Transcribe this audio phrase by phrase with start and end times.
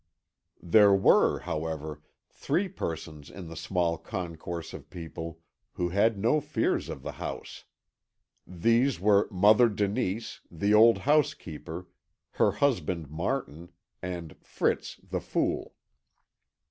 [0.63, 2.01] There were, however,
[2.31, 5.41] three persons in the small concourse of people
[5.73, 7.65] who had no fears of the house.
[8.47, 11.87] These were Mother Denise, the old housekeeper,
[12.31, 15.75] her husband Martin, and Fritz the Fool.